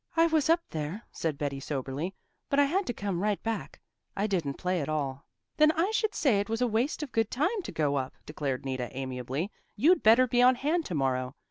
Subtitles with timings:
[0.17, 2.15] "I was up there," said Betty soberly,
[2.49, 3.79] "but I had to come right back.
[4.17, 5.27] I didn't play at all."
[5.57, 8.65] "Then I should say it was a waste of good time to go up," declared
[8.65, 9.51] Nita amiably.
[9.75, 11.35] "You'd better be on hand to morrow.